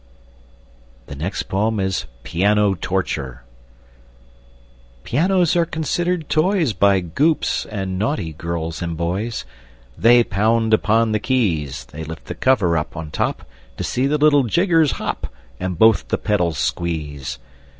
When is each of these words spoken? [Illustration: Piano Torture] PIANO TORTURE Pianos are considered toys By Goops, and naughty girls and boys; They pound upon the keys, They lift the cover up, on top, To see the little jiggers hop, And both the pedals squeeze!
[Illustration: 1.07 1.29
Piano 1.29 1.69
Torture] 1.69 2.13
PIANO 2.23 2.73
TORTURE 2.73 3.43
Pianos 5.03 5.55
are 5.55 5.65
considered 5.67 6.27
toys 6.27 6.73
By 6.73 7.01
Goops, 7.01 7.67
and 7.67 7.99
naughty 7.99 8.33
girls 8.33 8.81
and 8.81 8.97
boys; 8.97 9.45
They 9.95 10.23
pound 10.23 10.73
upon 10.73 11.11
the 11.11 11.19
keys, 11.19 11.85
They 11.85 12.03
lift 12.03 12.25
the 12.25 12.33
cover 12.33 12.75
up, 12.75 12.97
on 12.97 13.11
top, 13.11 13.45
To 13.77 13.83
see 13.83 14.07
the 14.07 14.17
little 14.17 14.45
jiggers 14.45 14.93
hop, 14.93 15.27
And 15.59 15.77
both 15.77 16.07
the 16.07 16.17
pedals 16.17 16.57
squeeze! 16.57 17.37